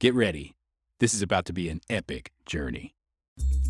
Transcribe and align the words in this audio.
Get 0.00 0.14
ready. 0.14 0.54
This 0.98 1.12
is 1.12 1.20
about 1.20 1.44
to 1.44 1.52
be 1.52 1.68
an 1.68 1.82
epic 1.90 2.32
journey. 2.46 2.94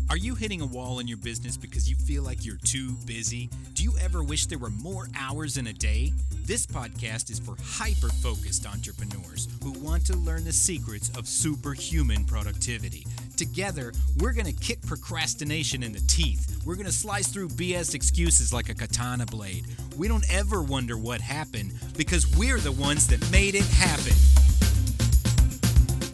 Are 0.09 0.15
you 0.15 0.33
hitting 0.33 0.61
a 0.61 0.65
wall 0.65 0.99
in 0.99 1.07
your 1.09 1.17
business 1.17 1.57
because 1.57 1.89
you 1.89 1.97
feel 1.97 2.23
like 2.23 2.45
you're 2.45 2.55
too 2.63 2.93
busy? 3.05 3.49
Do 3.73 3.83
you 3.83 3.91
ever 3.99 4.23
wish 4.23 4.45
there 4.45 4.57
were 4.57 4.69
more 4.69 5.09
hours 5.19 5.57
in 5.57 5.67
a 5.67 5.73
day? 5.73 6.13
This 6.45 6.65
podcast 6.65 7.31
is 7.31 7.39
for 7.39 7.57
hyper 7.61 8.07
focused 8.07 8.65
entrepreneurs 8.65 9.49
who 9.61 9.73
want 9.73 10.05
to 10.05 10.15
learn 10.15 10.45
the 10.45 10.53
secrets 10.53 11.11
of 11.17 11.27
superhuman 11.27 12.23
productivity. 12.23 13.05
Together, 13.35 13.91
we're 14.17 14.31
going 14.31 14.45
to 14.45 14.53
kick 14.53 14.81
procrastination 14.83 15.83
in 15.83 15.91
the 15.91 16.03
teeth. 16.07 16.61
We're 16.65 16.75
going 16.75 16.85
to 16.85 16.93
slice 16.93 17.27
through 17.27 17.49
BS 17.49 17.93
excuses 17.93 18.53
like 18.53 18.69
a 18.69 18.73
katana 18.73 19.25
blade. 19.25 19.65
We 19.97 20.07
don't 20.07 20.33
ever 20.33 20.61
wonder 20.61 20.97
what 20.97 21.19
happened 21.19 21.73
because 21.97 22.25
we're 22.37 22.59
the 22.59 22.71
ones 22.71 23.05
that 23.07 23.31
made 23.33 23.55
it 23.55 23.65
happen. 23.65 24.13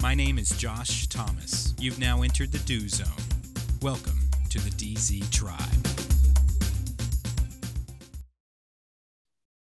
My 0.08 0.16
name 0.16 0.40
is 0.40 0.52
Josh 0.52 1.08
Thomas. 1.08 1.74
You've 1.78 2.00
now 2.00 2.22
entered 2.22 2.54
the 2.54 2.60
Do 2.60 2.88
Zone. 2.88 3.08
Welcome 3.82 4.18
to 4.50 4.58
the 4.58 4.70
DZ 4.70 5.30
Tribe. 5.32 5.60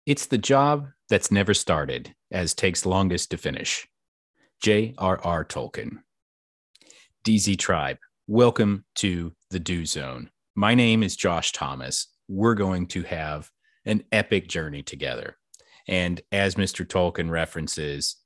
It's 0.06 0.26
the 0.26 0.36
job 0.36 0.88
that's 1.08 1.30
never 1.30 1.54
started, 1.54 2.16
as 2.32 2.52
takes 2.52 2.84
longest 2.84 3.30
to 3.30 3.36
finish. 3.36 3.86
J.R.R. 4.60 5.44
Tolkien. 5.44 5.98
DZ 7.24 7.56
Tribe, 7.56 7.98
welcome 8.26 8.86
to 8.96 9.34
the 9.50 9.60
Do 9.60 9.86
Zone. 9.86 10.30
My 10.56 10.74
name 10.74 11.04
is 11.04 11.14
Josh 11.14 11.52
Thomas. 11.52 12.08
We're 12.26 12.56
going 12.56 12.88
to 12.88 13.04
have 13.04 13.52
an 13.84 14.02
epic 14.10 14.48
journey 14.48 14.82
together. 14.82 15.36
And 15.86 16.20
as 16.32 16.56
Mr. 16.56 16.84
Tolkien 16.84 17.30
references, 17.30 18.16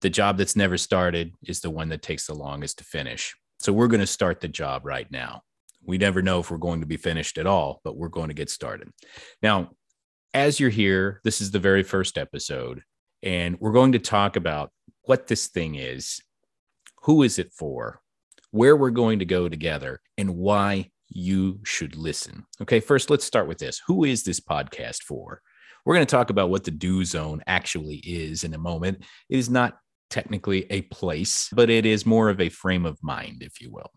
the 0.00 0.10
job 0.10 0.38
that's 0.38 0.56
never 0.56 0.76
started 0.76 1.34
is 1.46 1.60
the 1.60 1.70
one 1.70 1.88
that 1.88 2.02
takes 2.02 2.26
the 2.26 2.34
longest 2.34 2.78
to 2.78 2.84
finish. 2.84 3.34
So 3.60 3.72
we're 3.72 3.88
going 3.88 4.00
to 4.00 4.06
start 4.06 4.40
the 4.40 4.48
job 4.48 4.84
right 4.84 5.10
now. 5.10 5.42
We 5.84 5.98
never 5.98 6.22
know 6.22 6.40
if 6.40 6.50
we're 6.50 6.58
going 6.58 6.80
to 6.80 6.86
be 6.86 6.96
finished 6.96 7.38
at 7.38 7.46
all, 7.46 7.80
but 7.84 7.96
we're 7.96 8.08
going 8.08 8.28
to 8.28 8.34
get 8.34 8.50
started. 8.50 8.88
Now, 9.42 9.70
as 10.34 10.60
you're 10.60 10.70
here, 10.70 11.20
this 11.24 11.40
is 11.40 11.50
the 11.50 11.58
very 11.58 11.82
first 11.82 12.18
episode, 12.18 12.82
and 13.22 13.58
we're 13.58 13.72
going 13.72 13.92
to 13.92 13.98
talk 13.98 14.36
about 14.36 14.70
what 15.02 15.26
this 15.26 15.48
thing 15.48 15.74
is, 15.74 16.20
who 17.02 17.22
is 17.22 17.38
it 17.38 17.52
for, 17.52 18.00
where 18.50 18.76
we're 18.76 18.90
going 18.90 19.18
to 19.20 19.24
go 19.24 19.48
together, 19.48 20.00
and 20.16 20.36
why 20.36 20.90
you 21.08 21.60
should 21.64 21.96
listen. 21.96 22.44
Okay, 22.60 22.80
first, 22.80 23.10
let's 23.10 23.24
start 23.24 23.48
with 23.48 23.58
this. 23.58 23.80
Who 23.86 24.04
is 24.04 24.24
this 24.24 24.40
podcast 24.40 25.02
for? 25.02 25.40
We're 25.84 25.94
going 25.94 26.06
to 26.06 26.10
talk 26.10 26.30
about 26.30 26.50
what 26.50 26.64
the 26.64 26.70
do 26.70 27.04
zone 27.04 27.42
actually 27.46 27.96
is 27.96 28.44
in 28.44 28.52
a 28.52 28.58
moment. 28.58 29.02
It 29.30 29.38
is 29.38 29.48
not 29.48 29.78
technically 30.10 30.66
a 30.70 30.82
place, 30.82 31.48
but 31.52 31.70
it 31.70 31.86
is 31.86 32.06
more 32.06 32.30
of 32.30 32.40
a 32.40 32.48
frame 32.48 32.86
of 32.86 32.98
mind, 33.02 33.42
if 33.42 33.60
you 33.60 33.70
will. 33.70 33.92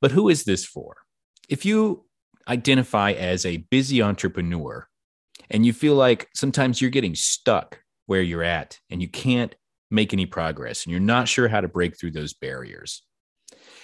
But 0.00 0.12
who 0.12 0.28
is 0.28 0.44
this 0.44 0.64
for? 0.64 0.96
If 1.48 1.64
you 1.64 2.04
identify 2.48 3.12
as 3.12 3.46
a 3.46 3.64
busy 3.70 4.02
entrepreneur 4.02 4.88
and 5.50 5.64
you 5.64 5.72
feel 5.72 5.94
like 5.94 6.28
sometimes 6.34 6.80
you're 6.80 6.90
getting 6.90 7.14
stuck 7.14 7.80
where 8.06 8.22
you're 8.22 8.42
at 8.42 8.78
and 8.90 9.00
you 9.00 9.08
can't 9.08 9.54
make 9.90 10.12
any 10.12 10.26
progress 10.26 10.84
and 10.84 10.90
you're 10.90 11.00
not 11.00 11.28
sure 11.28 11.48
how 11.48 11.60
to 11.60 11.68
break 11.68 11.98
through 11.98 12.10
those 12.10 12.32
barriers, 12.32 13.02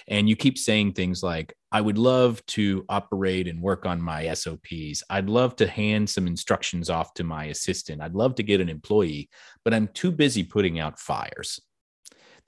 and 0.09 0.27
you 0.27 0.35
keep 0.35 0.57
saying 0.57 0.93
things 0.93 1.21
like, 1.21 1.53
I 1.71 1.81
would 1.81 1.99
love 1.99 2.43
to 2.47 2.83
operate 2.89 3.47
and 3.47 3.61
work 3.61 3.85
on 3.85 4.01
my 4.01 4.33
SOPs. 4.33 5.03
I'd 5.07 5.29
love 5.29 5.55
to 5.57 5.67
hand 5.67 6.09
some 6.09 6.25
instructions 6.25 6.89
off 6.89 7.13
to 7.13 7.23
my 7.23 7.45
assistant. 7.45 8.01
I'd 8.01 8.15
love 8.15 8.33
to 8.35 8.43
get 8.43 8.59
an 8.59 8.69
employee, 8.69 9.29
but 9.63 9.73
I'm 9.73 9.87
too 9.89 10.11
busy 10.11 10.43
putting 10.43 10.79
out 10.79 10.99
fires. 10.99 11.61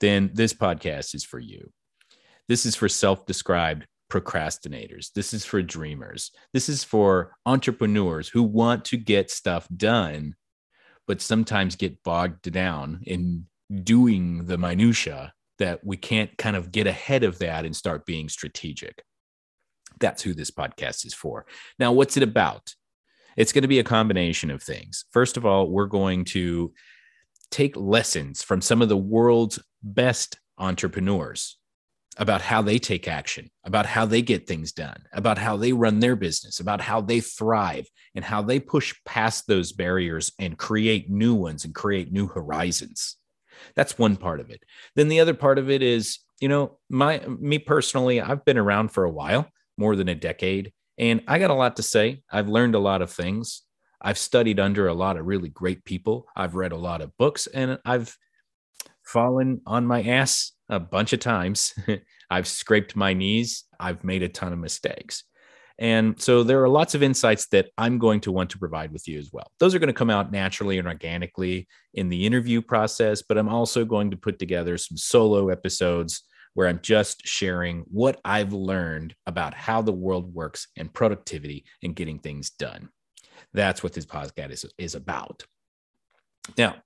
Then 0.00 0.30
this 0.34 0.52
podcast 0.52 1.14
is 1.14 1.24
for 1.24 1.38
you. 1.38 1.70
This 2.48 2.66
is 2.66 2.74
for 2.74 2.88
self 2.88 3.24
described 3.26 3.86
procrastinators. 4.10 5.12
This 5.14 5.32
is 5.32 5.44
for 5.44 5.62
dreamers. 5.62 6.32
This 6.52 6.68
is 6.68 6.82
for 6.82 7.36
entrepreneurs 7.46 8.28
who 8.28 8.42
want 8.42 8.84
to 8.86 8.96
get 8.96 9.30
stuff 9.30 9.68
done, 9.74 10.34
but 11.06 11.22
sometimes 11.22 11.76
get 11.76 12.02
bogged 12.02 12.50
down 12.50 13.02
in 13.06 13.46
doing 13.84 14.46
the 14.46 14.58
minutia 14.58 15.32
that 15.58 15.84
we 15.84 15.96
can't 15.96 16.36
kind 16.38 16.56
of 16.56 16.72
get 16.72 16.86
ahead 16.86 17.24
of 17.24 17.38
that 17.38 17.64
and 17.64 17.74
start 17.74 18.06
being 18.06 18.28
strategic. 18.28 19.02
That's 20.00 20.22
who 20.22 20.34
this 20.34 20.50
podcast 20.50 21.06
is 21.06 21.14
for. 21.14 21.46
Now, 21.78 21.92
what's 21.92 22.16
it 22.16 22.22
about? 22.22 22.74
It's 23.36 23.52
going 23.52 23.62
to 23.62 23.68
be 23.68 23.78
a 23.78 23.84
combination 23.84 24.50
of 24.50 24.62
things. 24.62 25.04
First 25.10 25.36
of 25.36 25.46
all, 25.46 25.68
we're 25.68 25.86
going 25.86 26.24
to 26.26 26.72
take 27.50 27.76
lessons 27.76 28.42
from 28.42 28.60
some 28.60 28.82
of 28.82 28.88
the 28.88 28.96
world's 28.96 29.58
best 29.82 30.38
entrepreneurs 30.58 31.58
about 32.18 32.42
how 32.42 32.60
they 32.60 32.78
take 32.78 33.08
action, 33.08 33.50
about 33.64 33.86
how 33.86 34.04
they 34.04 34.20
get 34.20 34.46
things 34.46 34.72
done, 34.72 35.02
about 35.12 35.38
how 35.38 35.56
they 35.56 35.72
run 35.72 35.98
their 36.00 36.16
business, 36.16 36.60
about 36.60 36.80
how 36.80 37.00
they 37.00 37.20
thrive, 37.20 37.86
and 38.14 38.24
how 38.24 38.42
they 38.42 38.60
push 38.60 38.94
past 39.06 39.46
those 39.46 39.72
barriers 39.72 40.30
and 40.38 40.58
create 40.58 41.08
new 41.08 41.34
ones 41.34 41.64
and 41.64 41.74
create 41.74 42.12
new 42.12 42.26
horizons. 42.26 43.16
That's 43.74 43.98
one 43.98 44.16
part 44.16 44.40
of 44.40 44.50
it. 44.50 44.62
Then 44.96 45.08
the 45.08 45.20
other 45.20 45.34
part 45.34 45.58
of 45.58 45.70
it 45.70 45.82
is, 45.82 46.18
you 46.40 46.48
know, 46.48 46.78
my 46.90 47.20
me 47.26 47.58
personally, 47.58 48.20
I've 48.20 48.44
been 48.44 48.58
around 48.58 48.88
for 48.88 49.04
a 49.04 49.10
while, 49.10 49.48
more 49.76 49.96
than 49.96 50.08
a 50.08 50.14
decade, 50.14 50.72
and 50.98 51.22
I 51.26 51.38
got 51.38 51.50
a 51.50 51.54
lot 51.54 51.76
to 51.76 51.82
say. 51.82 52.22
I've 52.30 52.48
learned 52.48 52.74
a 52.74 52.80
lot 52.80 53.02
of 53.02 53.10
things. 53.10 53.62
I've 54.00 54.18
studied 54.18 54.58
under 54.58 54.88
a 54.88 54.94
lot 54.94 55.16
of 55.16 55.26
really 55.26 55.48
great 55.48 55.84
people. 55.84 56.26
I've 56.36 56.56
read 56.56 56.72
a 56.72 56.76
lot 56.76 57.00
of 57.00 57.16
books 57.16 57.46
and 57.46 57.78
I've 57.84 58.16
fallen 59.04 59.60
on 59.66 59.86
my 59.86 60.02
ass 60.02 60.52
a 60.68 60.80
bunch 60.80 61.12
of 61.12 61.20
times. 61.20 61.72
I've 62.30 62.48
scraped 62.48 62.96
my 62.96 63.14
knees. 63.14 63.64
I've 63.78 64.02
made 64.02 64.22
a 64.22 64.28
ton 64.28 64.52
of 64.52 64.58
mistakes. 64.58 65.24
And 65.82 66.22
so 66.22 66.44
there 66.44 66.62
are 66.62 66.68
lots 66.68 66.94
of 66.94 67.02
insights 67.02 67.46
that 67.48 67.70
I'm 67.76 67.98
going 67.98 68.20
to 68.20 68.30
want 68.30 68.50
to 68.50 68.58
provide 68.58 68.92
with 68.92 69.08
you 69.08 69.18
as 69.18 69.32
well. 69.32 69.50
Those 69.58 69.74
are 69.74 69.80
going 69.80 69.88
to 69.88 69.92
come 69.92 70.10
out 70.10 70.30
naturally 70.30 70.78
and 70.78 70.86
organically 70.86 71.66
in 71.94 72.08
the 72.08 72.24
interview 72.24 72.62
process, 72.62 73.20
but 73.20 73.36
I'm 73.36 73.48
also 73.48 73.84
going 73.84 74.12
to 74.12 74.16
put 74.16 74.38
together 74.38 74.78
some 74.78 74.96
solo 74.96 75.48
episodes 75.48 76.22
where 76.54 76.68
I'm 76.68 76.78
just 76.82 77.26
sharing 77.26 77.80
what 77.90 78.20
I've 78.24 78.52
learned 78.52 79.16
about 79.26 79.54
how 79.54 79.82
the 79.82 79.90
world 79.90 80.32
works 80.32 80.68
and 80.76 80.94
productivity 80.94 81.64
and 81.82 81.96
getting 81.96 82.20
things 82.20 82.50
done. 82.50 82.88
That's 83.52 83.82
what 83.82 83.92
this 83.92 84.06
podcast 84.06 84.52
is, 84.52 84.64
is 84.78 84.94
about. 84.94 85.44
Now, 86.56 86.76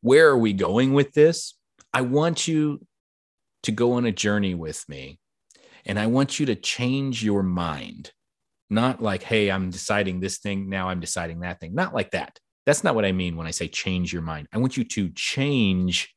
where 0.00 0.28
are 0.28 0.38
we 0.38 0.52
going 0.52 0.94
with 0.94 1.12
this? 1.12 1.54
I 1.92 2.02
want 2.02 2.46
you 2.46 2.86
to 3.64 3.72
go 3.72 3.94
on 3.94 4.06
a 4.06 4.12
journey 4.12 4.54
with 4.54 4.88
me 4.88 5.18
and 5.84 5.98
I 5.98 6.06
want 6.06 6.38
you 6.38 6.46
to 6.46 6.54
change 6.54 7.24
your 7.24 7.42
mind 7.42 8.12
not 8.74 9.02
like, 9.02 9.22
hey, 9.22 9.50
I'm 9.50 9.70
deciding 9.70 10.20
this 10.20 10.38
thing. 10.38 10.68
Now 10.68 10.88
I'm 10.88 11.00
deciding 11.00 11.40
that 11.40 11.60
thing. 11.60 11.74
Not 11.74 11.94
like 11.94 12.10
that. 12.10 12.38
That's 12.66 12.84
not 12.84 12.94
what 12.94 13.04
I 13.04 13.12
mean 13.12 13.36
when 13.36 13.46
I 13.46 13.50
say 13.50 13.68
change 13.68 14.12
your 14.12 14.22
mind. 14.22 14.48
I 14.52 14.58
want 14.58 14.76
you 14.76 14.84
to 14.84 15.10
change 15.10 16.14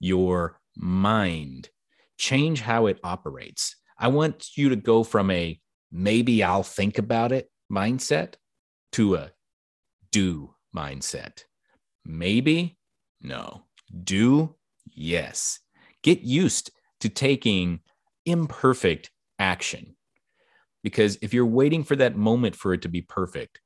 your 0.00 0.60
mind, 0.76 1.70
change 2.18 2.60
how 2.60 2.86
it 2.86 3.00
operates. 3.02 3.76
I 3.98 4.08
want 4.08 4.56
you 4.56 4.68
to 4.70 4.76
go 4.76 5.02
from 5.02 5.30
a 5.30 5.60
maybe 5.90 6.42
I'll 6.42 6.62
think 6.62 6.98
about 6.98 7.32
it 7.32 7.50
mindset 7.72 8.34
to 8.92 9.16
a 9.16 9.32
do 10.12 10.54
mindset. 10.76 11.44
Maybe, 12.04 12.78
no. 13.20 13.64
Do, 14.04 14.56
yes. 14.86 15.60
Get 16.02 16.20
used 16.20 16.70
to 17.00 17.08
taking 17.08 17.80
imperfect 18.24 19.10
action. 19.38 19.96
Because 20.88 21.18
if 21.20 21.34
you're 21.34 21.44
waiting 21.44 21.84
for 21.84 21.96
that 21.96 22.16
moment 22.16 22.56
for 22.56 22.72
it 22.72 22.80
to 22.80 22.88
be 22.88 23.02
perfect, 23.02 23.60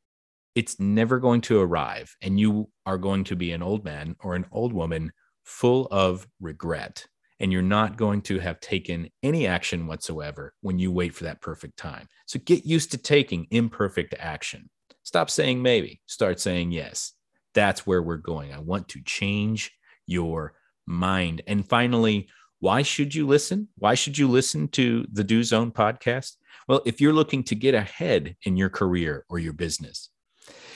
it's 0.56 0.80
never 0.80 1.20
going 1.20 1.40
to 1.42 1.60
arrive. 1.60 2.16
And 2.20 2.40
you 2.40 2.68
are 2.84 2.98
going 2.98 3.22
to 3.24 3.36
be 3.36 3.52
an 3.52 3.62
old 3.62 3.84
man 3.84 4.16
or 4.18 4.34
an 4.34 4.46
old 4.50 4.72
woman 4.72 5.12
full 5.44 5.86
of 5.92 6.26
regret. 6.40 7.06
And 7.38 7.52
you're 7.52 7.62
not 7.62 7.96
going 7.96 8.22
to 8.22 8.40
have 8.40 8.58
taken 8.58 9.08
any 9.22 9.46
action 9.46 9.86
whatsoever 9.86 10.52
when 10.62 10.80
you 10.80 10.90
wait 10.90 11.14
for 11.14 11.22
that 11.22 11.40
perfect 11.40 11.76
time. 11.76 12.08
So 12.26 12.40
get 12.44 12.66
used 12.66 12.90
to 12.90 12.98
taking 12.98 13.46
imperfect 13.52 14.16
action. 14.18 14.68
Stop 15.04 15.30
saying 15.30 15.62
maybe, 15.62 16.00
start 16.06 16.40
saying 16.40 16.72
yes. 16.72 17.12
That's 17.54 17.86
where 17.86 18.02
we're 18.02 18.16
going. 18.16 18.52
I 18.52 18.58
want 18.58 18.88
to 18.88 19.02
change 19.04 19.70
your 20.08 20.54
mind. 20.88 21.42
And 21.46 21.68
finally, 21.68 22.26
why 22.62 22.82
should 22.82 23.12
you 23.12 23.26
listen? 23.26 23.66
Why 23.76 23.94
should 23.96 24.16
you 24.16 24.28
listen 24.28 24.68
to 24.68 25.04
the 25.12 25.24
Do 25.24 25.42
Zone 25.42 25.72
podcast? 25.72 26.36
Well, 26.68 26.80
if 26.86 27.00
you're 27.00 27.12
looking 27.12 27.42
to 27.44 27.56
get 27.56 27.74
ahead 27.74 28.36
in 28.44 28.56
your 28.56 28.68
career 28.68 29.26
or 29.28 29.40
your 29.40 29.52
business, 29.52 30.10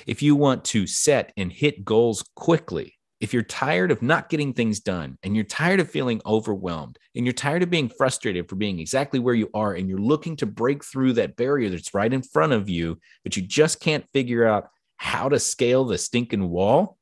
if 0.05 0.21
you 0.21 0.35
want 0.35 0.65
to 0.65 0.88
set 0.88 1.33
and 1.37 1.53
hit 1.53 1.85
goals 1.85 2.25
quickly, 2.35 2.97
if 3.21 3.33
you're 3.33 3.44
tired 3.44 3.93
of 3.93 4.03
not 4.03 4.29
getting 4.29 4.53
things 4.53 4.81
done 4.81 5.17
and 5.23 5.37
you're 5.37 5.44
tired 5.44 5.79
of 5.79 5.88
feeling 5.88 6.21
overwhelmed 6.27 6.99
and 7.15 7.25
you're 7.25 7.33
tired 7.33 7.62
of 7.62 7.71
being 7.71 7.88
frustrated 7.88 8.49
for 8.49 8.56
being 8.56 8.81
exactly 8.81 9.21
where 9.21 9.37
you 9.37 9.49
are 9.55 9.75
and 9.75 9.88
you're 9.88 9.97
looking 9.97 10.35
to 10.38 10.44
break 10.44 10.85
through 10.85 11.12
that 11.12 11.37
barrier 11.37 11.71
that's 11.71 11.94
right 11.94 12.12
in 12.12 12.21
front 12.21 12.53
of 12.53 12.69
you, 12.69 12.99
but 13.23 13.37
you 13.37 13.43
just 13.43 13.79
can't 13.79 14.11
figure 14.12 14.44
out 14.44 14.71
how 14.97 15.29
to 15.29 15.38
scale 15.38 15.85
the 15.85 15.99
stinking 15.99 16.50
wall, 16.50 16.99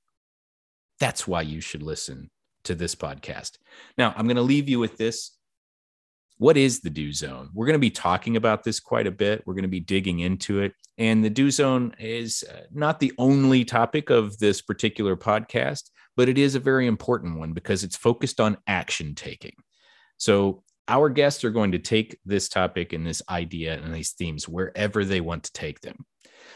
that's 1.00 1.26
why 1.26 1.40
you 1.40 1.62
should 1.62 1.82
listen 1.82 2.28
to 2.64 2.74
this 2.74 2.94
podcast. 2.94 3.58
Now, 3.96 4.14
I'm 4.16 4.26
going 4.26 4.36
to 4.36 4.42
leave 4.42 4.68
you 4.68 4.78
with 4.78 4.96
this. 4.96 5.36
What 6.38 6.56
is 6.56 6.80
the 6.80 6.90
do 6.90 7.12
zone? 7.12 7.50
We're 7.54 7.66
going 7.66 7.74
to 7.74 7.78
be 7.78 7.90
talking 7.90 8.36
about 8.36 8.64
this 8.64 8.80
quite 8.80 9.06
a 9.06 9.12
bit. 9.12 9.42
We're 9.46 9.54
going 9.54 9.62
to 9.62 9.68
be 9.68 9.80
digging 9.80 10.20
into 10.20 10.60
it. 10.60 10.72
And 10.98 11.24
the 11.24 11.30
do 11.30 11.50
zone 11.50 11.94
is 11.98 12.44
uh, 12.48 12.62
not 12.72 13.00
the 13.00 13.12
only 13.18 13.64
topic 13.64 14.10
of 14.10 14.38
this 14.38 14.60
particular 14.60 15.16
podcast, 15.16 15.90
but 16.16 16.28
it 16.28 16.38
is 16.38 16.54
a 16.54 16.60
very 16.60 16.86
important 16.86 17.38
one 17.38 17.52
because 17.52 17.84
it's 17.84 17.96
focused 17.96 18.40
on 18.40 18.58
action 18.66 19.14
taking. 19.14 19.54
So, 20.18 20.62
our 20.86 21.08
guests 21.08 21.44
are 21.44 21.50
going 21.50 21.72
to 21.72 21.78
take 21.78 22.18
this 22.26 22.48
topic 22.48 22.92
and 22.92 23.06
this 23.06 23.22
idea 23.30 23.80
and 23.80 23.94
these 23.94 24.12
themes 24.12 24.46
wherever 24.46 25.04
they 25.04 25.20
want 25.20 25.44
to 25.44 25.52
take 25.52 25.80
them. 25.80 26.04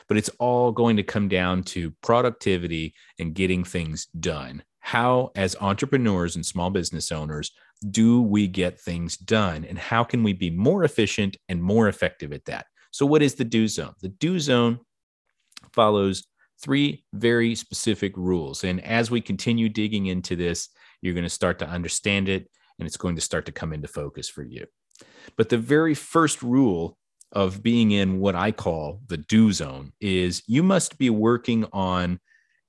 But 0.06 0.18
it's 0.18 0.30
all 0.38 0.70
going 0.70 0.96
to 0.98 1.02
come 1.02 1.28
down 1.28 1.62
to 1.64 1.92
productivity 2.02 2.94
and 3.18 3.34
getting 3.34 3.64
things 3.64 4.06
done. 4.06 4.62
How, 4.88 5.32
as 5.36 5.54
entrepreneurs 5.60 6.34
and 6.34 6.46
small 6.46 6.70
business 6.70 7.12
owners, 7.12 7.50
do 7.90 8.22
we 8.22 8.46
get 8.46 8.80
things 8.80 9.18
done? 9.18 9.66
And 9.66 9.78
how 9.78 10.02
can 10.02 10.22
we 10.22 10.32
be 10.32 10.48
more 10.48 10.82
efficient 10.82 11.36
and 11.46 11.62
more 11.62 11.88
effective 11.88 12.32
at 12.32 12.46
that? 12.46 12.64
So, 12.90 13.04
what 13.04 13.20
is 13.20 13.34
the 13.34 13.44
do 13.44 13.68
zone? 13.68 13.92
The 14.00 14.08
do 14.08 14.40
zone 14.40 14.78
follows 15.74 16.24
three 16.62 17.04
very 17.12 17.54
specific 17.54 18.16
rules. 18.16 18.64
And 18.64 18.82
as 18.82 19.10
we 19.10 19.20
continue 19.20 19.68
digging 19.68 20.06
into 20.06 20.36
this, 20.36 20.70
you're 21.02 21.12
going 21.12 21.22
to 21.22 21.28
start 21.28 21.58
to 21.58 21.68
understand 21.68 22.30
it 22.30 22.48
and 22.78 22.86
it's 22.86 22.96
going 22.96 23.16
to 23.16 23.20
start 23.20 23.44
to 23.44 23.52
come 23.52 23.74
into 23.74 23.88
focus 23.88 24.26
for 24.26 24.42
you. 24.42 24.64
But 25.36 25.50
the 25.50 25.58
very 25.58 25.92
first 25.92 26.42
rule 26.42 26.96
of 27.32 27.62
being 27.62 27.90
in 27.90 28.20
what 28.20 28.34
I 28.34 28.52
call 28.52 29.02
the 29.06 29.18
do 29.18 29.52
zone 29.52 29.92
is 30.00 30.42
you 30.46 30.62
must 30.62 30.96
be 30.96 31.10
working 31.10 31.66
on 31.74 32.20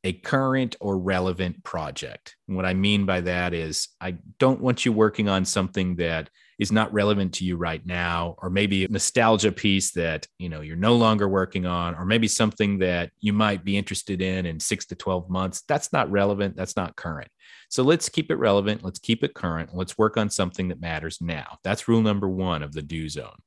a 0.04 0.14
current 0.14 0.76
or 0.80 0.98
relevant 0.98 1.64
project. 1.64 2.36
And 2.48 2.56
what 2.56 2.66
I 2.66 2.74
mean 2.74 3.06
by 3.06 3.22
that 3.22 3.54
is 3.54 3.90
I 4.00 4.16
don't 4.38 4.62
want 4.62 4.86
you 4.86 4.94
working 4.94 5.28
on 5.28 5.46
something 5.46 5.98
that 5.98 6.30
is 6.58 6.72
not 6.72 6.94
relevant 6.94 7.34
to 7.34 7.46
you 7.46 7.56
right 7.56 7.86
now 7.86 8.36
or 8.40 8.50
maybe 8.50 8.84
a 8.84 8.90
nostalgia 8.90 9.52
piece 9.52 9.92
that 9.94 10.28
you 10.38 10.50
know 10.50 10.62
you're 10.62 10.76
no 10.76 10.96
longer 10.96 11.28
working 11.28 11.66
on 11.66 11.96
or 11.96 12.06
maybe 12.06 12.28
something 12.28 12.80
that 12.80 13.12
you 13.20 13.32
might 13.34 13.64
be 13.64 13.78
interested 13.78 14.22
in 14.22 14.46
in 14.46 14.60
6 14.60 14.86
to 14.88 14.96
12 14.96 15.30
months. 15.30 15.64
That's 15.68 15.92
not 15.92 16.12
relevant 16.12 16.56
that's 16.56 16.76
not 16.76 16.96
current. 16.96 17.30
So 17.70 17.84
let's 17.84 18.10
keep 18.10 18.30
it 18.30 18.36
relevant 18.36 18.84
let's 18.84 19.00
keep 19.00 19.24
it 19.24 19.34
current 19.34 19.72
let's 19.74 19.98
work 19.98 20.18
on 20.18 20.30
something 20.30 20.68
that 20.68 20.82
matters 20.82 21.20
now. 21.22 21.58
That's 21.64 21.88
rule 21.88 22.02
number 22.02 22.30
1 22.30 22.62
of 22.62 22.74
the 22.74 22.82
do 22.82 23.10
zone. 23.10 23.40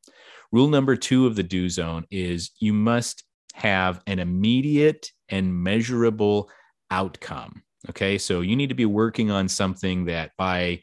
Rule 0.50 0.68
number 0.68 0.96
2 0.96 1.26
of 1.26 1.36
the 1.36 1.42
do 1.42 1.68
zone 1.68 2.06
is 2.10 2.50
you 2.60 2.72
must 2.72 3.24
have 3.62 4.00
an 4.06 4.18
immediate 4.18 5.10
and 5.28 5.62
measurable 5.62 6.50
outcome 6.90 7.62
okay 7.88 8.18
so 8.18 8.40
you 8.40 8.56
need 8.56 8.68
to 8.68 8.74
be 8.74 8.86
working 8.86 9.30
on 9.30 9.48
something 9.48 10.04
that 10.04 10.30
by 10.36 10.80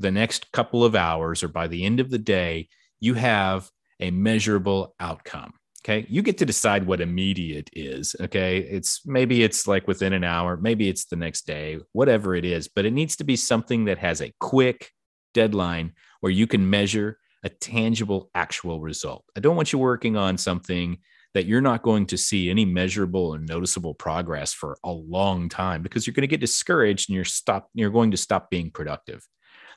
the 0.00 0.10
next 0.10 0.50
couple 0.52 0.84
of 0.84 0.96
hours 0.96 1.42
or 1.42 1.48
by 1.48 1.68
the 1.68 1.84
end 1.84 2.00
of 2.00 2.10
the 2.10 2.18
day, 2.18 2.68
you 3.00 3.14
have 3.14 3.70
a 4.00 4.10
measurable 4.10 4.94
outcome. 4.98 5.52
Okay. 5.84 6.06
You 6.10 6.22
get 6.22 6.38
to 6.38 6.46
decide 6.46 6.86
what 6.86 7.00
immediate 7.00 7.70
is. 7.72 8.14
Okay. 8.20 8.58
It's 8.58 9.06
maybe 9.06 9.42
it's 9.42 9.66
like 9.66 9.86
within 9.86 10.12
an 10.12 10.24
hour, 10.24 10.56
maybe 10.56 10.88
it's 10.88 11.06
the 11.06 11.16
next 11.16 11.46
day, 11.46 11.78
whatever 11.92 12.34
it 12.34 12.44
is, 12.44 12.68
but 12.68 12.84
it 12.84 12.92
needs 12.92 13.16
to 13.16 13.24
be 13.24 13.36
something 13.36 13.86
that 13.86 13.98
has 13.98 14.20
a 14.20 14.32
quick 14.40 14.90
deadline 15.32 15.92
where 16.20 16.32
you 16.32 16.46
can 16.46 16.68
measure 16.68 17.18
a 17.44 17.48
tangible, 17.48 18.30
actual 18.34 18.80
result. 18.80 19.24
I 19.36 19.40
don't 19.40 19.56
want 19.56 19.72
you 19.72 19.78
working 19.78 20.16
on 20.16 20.36
something 20.36 20.98
that 21.34 21.46
you're 21.46 21.60
not 21.60 21.82
going 21.82 22.06
to 22.06 22.16
see 22.16 22.50
any 22.50 22.64
measurable 22.64 23.34
and 23.34 23.46
noticeable 23.46 23.94
progress 23.94 24.52
for 24.52 24.78
a 24.84 24.90
long 24.90 25.48
time 25.48 25.82
because 25.82 26.06
you're 26.06 26.14
going 26.14 26.22
to 26.22 26.26
get 26.26 26.40
discouraged 26.40 27.08
and 27.08 27.14
you're 27.14 27.24
stop 27.24 27.68
you're 27.74 27.90
going 27.90 28.10
to 28.10 28.16
stop 28.16 28.50
being 28.50 28.70
productive. 28.70 29.26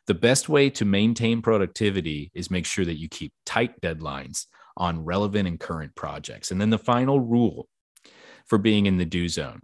The 0.08 0.14
best 0.14 0.50
way 0.50 0.70
to 0.72 0.86
maintain 0.86 1.42
productivity 1.42 2.32
is 2.34 2.52
make 2.52 2.66
sure 2.66 2.86
that 2.86 3.00
you 3.00 3.08
keep 3.08 3.32
tight 3.46 3.80
deadlines 3.82 4.48
on 4.76 5.06
relevant 5.06 5.48
and 5.48 5.60
current 5.60 5.96
projects. 5.96 6.52
And 6.52 6.60
then 6.60 6.72
the 6.72 6.78
final 6.78 7.20
rule 7.20 7.68
for 8.48 8.58
being 8.58 8.86
in 8.86 8.98
the 8.98 9.06
do 9.06 9.30
zone 9.30 9.62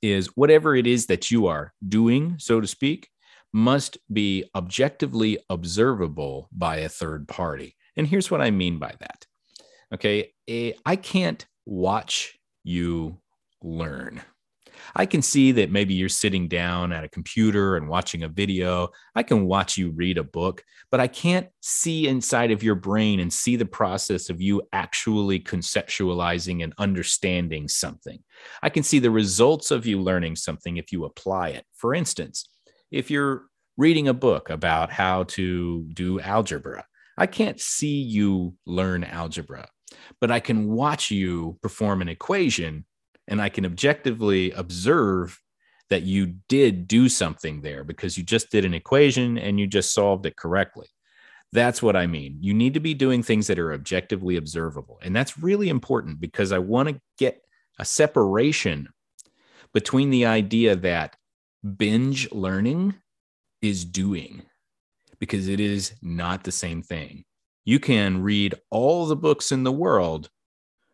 is 0.00 0.28
whatever 0.28 0.74
it 0.74 0.86
is 0.86 1.06
that 1.06 1.30
you 1.30 1.46
are 1.46 1.74
doing, 1.86 2.36
so 2.38 2.60
to 2.60 2.66
speak, 2.66 3.08
must 3.52 3.98
be 4.12 4.44
objectively 4.54 5.38
observable 5.50 6.48
by 6.52 6.78
a 6.78 6.88
third 6.88 7.28
party. 7.28 7.76
And 7.96 8.06
here's 8.06 8.30
what 8.30 8.40
I 8.40 8.50
mean 8.50 8.78
by 8.78 8.94
that. 8.98 9.26
Okay. 9.94 10.32
Eh, 10.48 10.72
I 10.84 10.96
can't 10.96 11.46
watch 11.66 12.36
you 12.64 13.18
learn. 13.62 14.22
I 14.96 15.06
can 15.06 15.22
see 15.22 15.52
that 15.52 15.70
maybe 15.70 15.94
you're 15.94 16.08
sitting 16.08 16.48
down 16.48 16.92
at 16.92 17.04
a 17.04 17.08
computer 17.08 17.76
and 17.76 17.88
watching 17.88 18.24
a 18.24 18.28
video. 18.28 18.88
I 19.14 19.22
can 19.22 19.46
watch 19.46 19.78
you 19.78 19.90
read 19.90 20.18
a 20.18 20.24
book, 20.24 20.62
but 20.90 21.00
I 21.00 21.06
can't 21.06 21.46
see 21.60 22.08
inside 22.08 22.50
of 22.50 22.62
your 22.62 22.74
brain 22.74 23.20
and 23.20 23.32
see 23.32 23.54
the 23.56 23.66
process 23.66 24.30
of 24.30 24.40
you 24.40 24.62
actually 24.72 25.40
conceptualizing 25.40 26.62
and 26.64 26.74
understanding 26.76 27.68
something. 27.68 28.18
I 28.62 28.70
can 28.70 28.82
see 28.82 28.98
the 28.98 29.12
results 29.12 29.70
of 29.70 29.86
you 29.86 30.00
learning 30.00 30.36
something 30.36 30.76
if 30.76 30.90
you 30.90 31.04
apply 31.04 31.50
it. 31.50 31.64
For 31.74 31.94
instance, 31.94 32.48
if 32.90 33.10
you're 33.10 33.46
reading 33.76 34.08
a 34.08 34.14
book 34.14 34.50
about 34.50 34.90
how 34.90 35.24
to 35.24 35.88
do 35.94 36.20
algebra, 36.20 36.84
I 37.16 37.26
can't 37.26 37.60
see 37.60 38.00
you 38.00 38.54
learn 38.66 39.04
algebra, 39.04 39.68
but 40.20 40.30
I 40.30 40.40
can 40.40 40.70
watch 40.70 41.10
you 41.10 41.58
perform 41.62 42.02
an 42.02 42.08
equation 42.08 42.84
and 43.28 43.40
I 43.40 43.48
can 43.48 43.64
objectively 43.64 44.50
observe 44.52 45.40
that 45.90 46.02
you 46.02 46.34
did 46.48 46.88
do 46.88 47.08
something 47.08 47.60
there 47.60 47.84
because 47.84 48.16
you 48.16 48.24
just 48.24 48.50
did 48.50 48.64
an 48.64 48.74
equation 48.74 49.38
and 49.38 49.60
you 49.60 49.66
just 49.66 49.92
solved 49.92 50.26
it 50.26 50.36
correctly. 50.36 50.88
That's 51.52 51.82
what 51.82 51.94
I 51.94 52.06
mean. 52.06 52.38
You 52.40 52.52
need 52.52 52.74
to 52.74 52.80
be 52.80 52.94
doing 52.94 53.22
things 53.22 53.46
that 53.46 53.58
are 53.58 53.72
objectively 53.72 54.36
observable. 54.36 54.98
And 55.02 55.14
that's 55.14 55.38
really 55.38 55.68
important 55.68 56.20
because 56.20 56.52
I 56.52 56.58
want 56.58 56.88
to 56.88 57.00
get 57.18 57.40
a 57.78 57.84
separation 57.84 58.88
between 59.72 60.10
the 60.10 60.26
idea 60.26 60.74
that 60.76 61.16
binge 61.76 62.30
learning 62.32 62.94
is 63.62 63.84
doing 63.84 64.42
because 65.18 65.48
it 65.48 65.60
is 65.60 65.92
not 66.02 66.44
the 66.44 66.52
same 66.52 66.82
thing. 66.82 67.24
You 67.64 67.80
can 67.80 68.22
read 68.22 68.54
all 68.70 69.06
the 69.06 69.16
books 69.16 69.52
in 69.52 69.64
the 69.64 69.72
world 69.72 70.28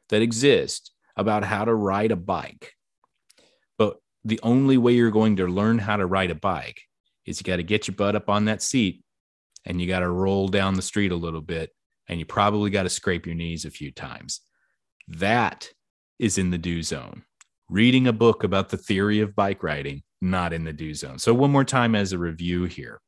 that 0.08 0.22
exist 0.22 0.92
about 1.16 1.44
how 1.44 1.64
to 1.64 1.74
ride 1.74 2.12
a 2.12 2.16
bike. 2.16 2.74
But 3.76 3.98
the 4.24 4.40
only 4.42 4.78
way 4.78 4.92
you're 4.92 5.10
going 5.10 5.36
to 5.36 5.46
learn 5.46 5.78
how 5.78 5.96
to 5.96 6.06
ride 6.06 6.30
a 6.30 6.34
bike 6.34 6.82
is 7.26 7.40
you 7.40 7.44
got 7.44 7.56
to 7.56 7.62
get 7.62 7.88
your 7.88 7.96
butt 7.96 8.16
up 8.16 8.28
on 8.28 8.44
that 8.46 8.62
seat 8.62 9.02
and 9.64 9.80
you 9.80 9.86
got 9.86 10.00
to 10.00 10.08
roll 10.08 10.48
down 10.48 10.74
the 10.74 10.82
street 10.82 11.12
a 11.12 11.16
little 11.16 11.40
bit 11.40 11.70
and 12.08 12.18
you 12.18 12.26
probably 12.26 12.70
got 12.70 12.84
to 12.84 12.88
scrape 12.88 13.26
your 13.26 13.34
knees 13.34 13.64
a 13.64 13.70
few 13.70 13.90
times. 13.90 14.40
That 15.08 15.70
is 16.18 16.38
in 16.38 16.50
the 16.50 16.58
do 16.58 16.82
zone. 16.82 17.24
Reading 17.68 18.08
a 18.08 18.12
book 18.12 18.42
about 18.42 18.68
the 18.68 18.76
theory 18.76 19.20
of 19.20 19.36
bike 19.36 19.62
riding, 19.62 20.02
not 20.20 20.52
in 20.52 20.64
the 20.64 20.72
do 20.72 20.92
zone. 20.92 21.18
So, 21.18 21.32
one 21.32 21.52
more 21.52 21.64
time 21.64 21.94
as 21.94 22.12
a 22.12 22.18
review 22.18 22.64
here. 22.64 23.00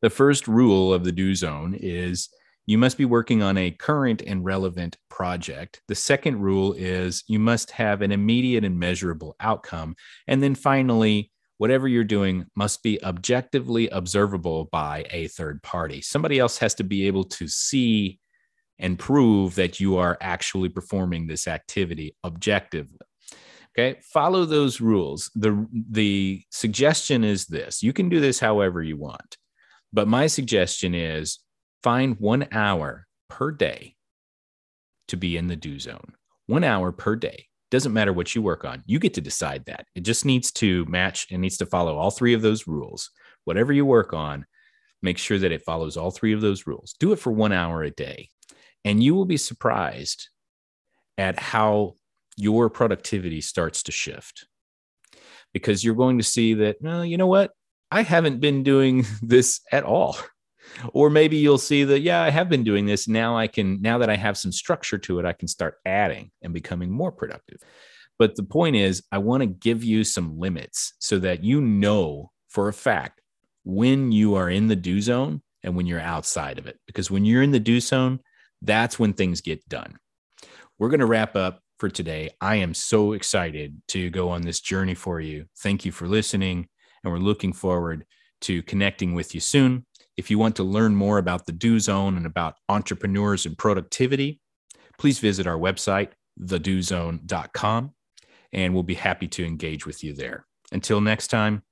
The 0.00 0.10
first 0.10 0.46
rule 0.46 0.94
of 0.94 1.04
the 1.04 1.10
do 1.10 1.34
zone 1.34 1.74
is 1.74 2.28
you 2.66 2.78
must 2.78 2.98
be 2.98 3.04
working 3.04 3.42
on 3.42 3.56
a 3.56 3.70
current 3.70 4.22
and 4.26 4.44
relevant 4.44 4.96
project. 5.08 5.80
The 5.86 5.94
second 5.94 6.40
rule 6.40 6.72
is 6.72 7.22
you 7.28 7.38
must 7.38 7.70
have 7.70 8.02
an 8.02 8.10
immediate 8.10 8.64
and 8.64 8.78
measurable 8.78 9.36
outcome. 9.38 9.94
And 10.26 10.42
then 10.42 10.56
finally, 10.56 11.30
whatever 11.58 11.86
you're 11.86 12.04
doing 12.04 12.46
must 12.56 12.82
be 12.82 13.02
objectively 13.04 13.88
observable 13.88 14.68
by 14.72 15.06
a 15.10 15.28
third 15.28 15.62
party. 15.62 16.02
Somebody 16.02 16.40
else 16.40 16.58
has 16.58 16.74
to 16.74 16.84
be 16.84 17.06
able 17.06 17.24
to 17.24 17.46
see 17.46 18.18
and 18.78 18.98
prove 18.98 19.54
that 19.54 19.80
you 19.80 19.96
are 19.96 20.18
actually 20.20 20.68
performing 20.68 21.26
this 21.26 21.48
activity 21.48 22.16
objectively. 22.24 22.98
Okay, 23.78 24.00
follow 24.02 24.44
those 24.44 24.80
rules. 24.80 25.30
The, 25.34 25.66
the 25.90 26.42
suggestion 26.50 27.24
is 27.24 27.46
this 27.46 27.82
you 27.82 27.92
can 27.92 28.08
do 28.08 28.20
this 28.20 28.40
however 28.40 28.82
you 28.82 28.96
want, 28.96 29.36
but 29.92 30.08
my 30.08 30.26
suggestion 30.26 30.94
is 30.94 31.38
Find 31.82 32.16
one 32.18 32.48
hour 32.52 33.06
per 33.28 33.50
day 33.50 33.96
to 35.08 35.16
be 35.16 35.36
in 35.36 35.46
the 35.46 35.56
do 35.56 35.78
zone. 35.78 36.14
One 36.46 36.64
hour 36.64 36.92
per 36.92 37.16
day. 37.16 37.46
Doesn't 37.70 37.92
matter 37.92 38.12
what 38.12 38.34
you 38.34 38.42
work 38.42 38.64
on. 38.64 38.82
You 38.86 38.98
get 38.98 39.14
to 39.14 39.20
decide 39.20 39.64
that. 39.66 39.86
It 39.94 40.02
just 40.02 40.24
needs 40.24 40.52
to 40.52 40.84
match 40.86 41.26
and 41.30 41.42
needs 41.42 41.56
to 41.58 41.66
follow 41.66 41.96
all 41.96 42.10
three 42.10 42.34
of 42.34 42.42
those 42.42 42.66
rules. 42.66 43.10
Whatever 43.44 43.72
you 43.72 43.84
work 43.84 44.12
on, 44.12 44.46
make 45.02 45.18
sure 45.18 45.38
that 45.38 45.52
it 45.52 45.64
follows 45.64 45.96
all 45.96 46.10
three 46.10 46.32
of 46.32 46.40
those 46.40 46.66
rules. 46.66 46.94
Do 46.98 47.12
it 47.12 47.18
for 47.18 47.32
one 47.32 47.52
hour 47.52 47.82
a 47.82 47.90
day. 47.90 48.28
And 48.84 49.02
you 49.02 49.14
will 49.14 49.24
be 49.24 49.36
surprised 49.36 50.28
at 51.18 51.38
how 51.40 51.94
your 52.36 52.70
productivity 52.70 53.40
starts 53.40 53.82
to 53.84 53.92
shift 53.92 54.46
because 55.52 55.82
you're 55.82 55.94
going 55.94 56.18
to 56.18 56.24
see 56.24 56.54
that, 56.54 56.76
well, 56.80 57.04
you 57.04 57.16
know 57.16 57.26
what? 57.26 57.50
I 57.90 58.02
haven't 58.02 58.40
been 58.40 58.62
doing 58.62 59.06
this 59.22 59.60
at 59.72 59.84
all 59.84 60.16
or 60.92 61.10
maybe 61.10 61.36
you'll 61.36 61.58
see 61.58 61.84
that 61.84 62.00
yeah 62.00 62.22
i 62.22 62.30
have 62.30 62.48
been 62.48 62.64
doing 62.64 62.86
this 62.86 63.08
now 63.08 63.36
i 63.36 63.46
can 63.46 63.80
now 63.80 63.98
that 63.98 64.10
i 64.10 64.16
have 64.16 64.36
some 64.36 64.52
structure 64.52 64.98
to 64.98 65.18
it 65.18 65.24
i 65.24 65.32
can 65.32 65.48
start 65.48 65.76
adding 65.84 66.30
and 66.42 66.52
becoming 66.52 66.90
more 66.90 67.12
productive 67.12 67.60
but 68.18 68.36
the 68.36 68.42
point 68.42 68.76
is 68.76 69.02
i 69.12 69.18
want 69.18 69.42
to 69.42 69.46
give 69.46 69.84
you 69.84 70.04
some 70.04 70.38
limits 70.38 70.94
so 70.98 71.18
that 71.18 71.44
you 71.44 71.60
know 71.60 72.30
for 72.48 72.68
a 72.68 72.72
fact 72.72 73.20
when 73.64 74.12
you 74.12 74.36
are 74.36 74.48
in 74.48 74.68
the 74.68 74.76
do 74.76 75.00
zone 75.00 75.42
and 75.66 75.74
when 75.76 75.84
you're 75.84 76.00
outside 76.00 76.58
of 76.58 76.66
it. 76.66 76.78
Because 76.86 77.10
when 77.10 77.24
you're 77.24 77.42
in 77.42 77.50
the 77.50 77.60
do 77.60 77.80
zone, 77.80 78.20
that's 78.62 78.98
when 78.98 79.12
things 79.12 79.42
get 79.42 79.68
done. 79.68 79.98
We're 80.78 80.88
going 80.88 81.00
to 81.00 81.06
wrap 81.06 81.36
up 81.36 81.60
for 81.78 81.90
today. 81.90 82.30
I 82.40 82.56
am 82.56 82.72
so 82.72 83.12
excited 83.12 83.82
to 83.88 84.08
go 84.08 84.30
on 84.30 84.42
this 84.42 84.60
journey 84.60 84.94
for 84.94 85.20
you. 85.20 85.46
Thank 85.58 85.84
you 85.84 85.92
for 85.92 86.06
listening. 86.06 86.68
And 87.02 87.12
we're 87.12 87.18
looking 87.18 87.52
forward 87.52 88.06
to 88.42 88.62
connecting 88.62 89.12
with 89.14 89.34
you 89.34 89.40
soon. 89.40 89.84
If 90.16 90.30
you 90.30 90.38
want 90.38 90.56
to 90.56 90.64
learn 90.64 90.94
more 90.94 91.18
about 91.18 91.46
the 91.46 91.52
Do 91.52 91.78
Zone 91.78 92.16
and 92.16 92.26
about 92.26 92.54
entrepreneurs 92.68 93.44
and 93.44 93.56
productivity, 93.56 94.40
please 94.98 95.18
visit 95.18 95.46
our 95.46 95.58
website, 95.58 96.12
thedozone.com, 96.40 97.92
and 98.52 98.74
we'll 98.74 98.82
be 98.82 98.94
happy 98.94 99.28
to 99.28 99.44
engage 99.44 99.86
with 99.86 100.02
you 100.02 100.14
there. 100.14 100.46
Until 100.72 101.00
next 101.00 101.28
time, 101.28 101.62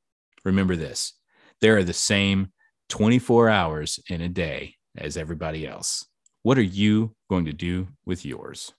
remember 0.44 0.76
this 0.76 1.14
there 1.60 1.76
are 1.76 1.84
the 1.84 1.92
same 1.92 2.52
24 2.90 3.48
hours 3.48 3.98
in 4.10 4.20
a 4.20 4.28
day 4.28 4.74
as 4.96 5.16
everybody 5.16 5.66
else. 5.66 6.04
What 6.42 6.58
are 6.58 6.62
you 6.62 7.14
going 7.30 7.46
to 7.46 7.52
do 7.52 7.88
with 8.04 8.26
yours? 8.26 8.72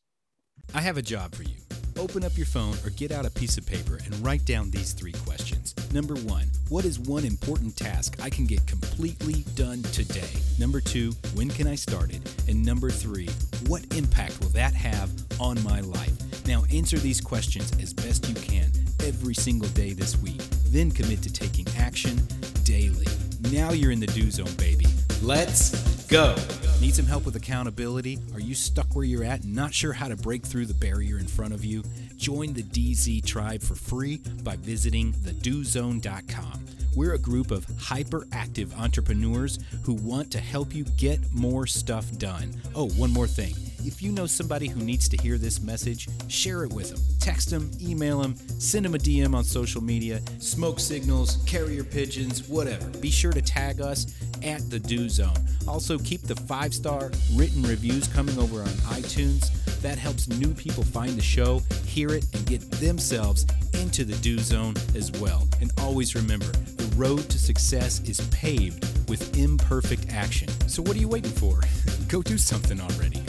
I 0.74 0.82
have 0.82 0.98
a 0.98 1.02
job 1.02 1.34
for 1.34 1.44
you. 1.44 1.65
Open 2.06 2.24
up 2.24 2.38
your 2.38 2.46
phone 2.46 2.78
or 2.86 2.92
get 2.92 3.12
out 3.12 3.26
a 3.26 3.32
piece 3.32 3.58
of 3.58 3.66
paper 3.66 3.98
and 4.06 4.14
write 4.24 4.46
down 4.46 4.70
these 4.70 4.94
three 4.94 5.12
questions. 5.26 5.74
Number 5.92 6.14
one, 6.14 6.46
what 6.70 6.86
is 6.86 7.00
one 7.00 7.26
important 7.26 7.76
task 7.76 8.18
I 8.22 8.30
can 8.30 8.46
get 8.46 8.64
completely 8.68 9.44
done 9.56 9.82
today? 9.82 10.30
Number 10.60 10.82
two, 10.82 11.14
when 11.34 11.50
can 11.50 11.66
I 11.66 11.74
start 11.74 12.14
it? 12.14 12.22
And 12.48 12.64
number 12.64 12.92
three, 12.92 13.28
what 13.66 13.84
impact 13.96 14.40
will 14.40 14.50
that 14.50 14.76
have 14.76 15.10
on 15.40 15.64
my 15.64 15.80
life? 15.80 16.46
Now 16.46 16.64
answer 16.72 16.98
these 16.98 17.20
questions 17.20 17.72
as 17.82 17.92
best 17.92 18.30
you 18.30 18.36
can 18.36 18.70
every 19.04 19.34
single 19.34 19.70
day 19.70 19.94
this 19.94 20.16
week. 20.20 20.44
Then 20.68 20.92
commit 20.92 21.24
to 21.24 21.34
taking 21.34 21.66
action 21.76 22.22
daily. 22.66 23.08
Now 23.52 23.72
you're 23.72 23.92
in 23.92 24.00
the 24.00 24.06
do 24.08 24.30
zone, 24.30 24.54
baby. 24.58 24.86
Let's 25.24 26.06
go. 26.06 26.36
Need 26.82 26.94
some 26.94 27.06
help 27.06 27.26
with 27.26 27.36
accountability? 27.36 28.20
Are 28.34 28.40
you 28.40 28.54
stuck 28.54 28.96
where 28.96 29.06
you're 29.06 29.24
at 29.24 29.44
and 29.44 29.56
not 29.56 29.74
sure 29.74 29.94
how 29.94 30.08
to 30.08 30.16
break 30.16 30.46
through 30.46 30.66
the 30.66 30.74
barrier 30.74 31.18
in 31.18 31.26
front 31.26 31.54
of 31.54 31.64
you? 31.64 31.84
Join 32.18 32.54
the 32.54 32.64
DZ 32.64 33.26
tribe 33.26 33.62
for 33.62 33.76
free 33.76 34.22
by 34.44 34.58
visiting 34.58 35.14
thedozone.com. 35.14 36.66
We're 36.96 37.14
a 37.14 37.20
group 37.20 37.52
of 37.52 37.66
hyperactive 37.68 38.78
entrepreneurs 38.78 39.60
who 39.84 39.96
want 39.96 40.32
to 40.32 40.40
help 40.40 40.74
you 40.74 40.86
get 40.98 41.20
more 41.34 41.66
stuff 41.66 42.10
done. 42.18 42.54
Oh, 42.74 42.90
one 42.90 43.12
more 43.12 43.28
thing. 43.28 43.54
If 43.86 44.02
you 44.02 44.12
know 44.12 44.26
somebody 44.26 44.68
who 44.68 44.80
needs 44.80 45.08
to 45.10 45.18
hear 45.18 45.38
this 45.38 45.62
message, 45.62 46.08
share 46.28 46.64
it 46.64 46.74
with 46.74 46.90
them. 46.90 47.00
Text 47.20 47.52
them, 47.52 47.70
email 47.82 48.22
them, 48.22 48.36
send 48.60 48.86
them 48.86 48.96
a 48.96 48.98
DM 48.98 49.36
on 49.36 49.44
social 49.44 49.84
media, 49.84 50.22
smoke 50.40 50.80
signals, 50.80 51.44
carrier 51.46 51.84
pigeons, 51.84 52.48
whatever. 52.48 52.90
Be 53.00 53.12
sure 53.12 53.32
to 53.32 53.42
tag 53.42 53.82
us 53.82 54.06
at 54.46 54.70
the 54.70 54.80
Do 54.80 55.10
Zone. 55.10 55.36
Also, 55.68 55.98
keep 55.98 56.22
the 56.22 56.36
five 56.36 56.74
star 56.74 57.12
written 57.34 57.64
reviews 57.64 58.08
coming 58.08 58.38
over 58.38 58.62
on 58.62 58.68
iTunes. 58.94 59.52
That 59.82 59.98
helps 59.98 60.28
new 60.28 60.54
people 60.54 60.84
find 60.84 61.12
the 61.12 61.22
show, 61.22 61.62
hear 61.86 62.10
it, 62.10 62.26
and 62.34 62.46
get 62.46 62.62
themselves 62.72 63.46
into 63.74 64.04
the 64.04 64.16
Do 64.16 64.40
Zone 64.40 64.76
as 64.96 65.12
well. 65.14 65.48
And 65.62 65.72
always 65.80 66.16
remember 66.16 66.46
the 66.46 66.96
road 66.96 67.30
to 67.30 67.40
success 67.40 68.02
is 68.02 68.22
paved 68.30 69.10
with 69.10 69.38
imperfect 69.38 70.12
action. 70.12 70.50
So, 70.68 70.82
what 70.82 70.96
are 70.96 71.00
you 71.00 71.10
waiting 71.10 71.32
for? 71.32 71.60
Go 72.08 72.22
do 72.22 72.38
something 72.38 72.80
already. 72.80 73.24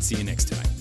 See 0.00 0.16
you 0.16 0.24
next 0.24 0.48
time. 0.52 0.71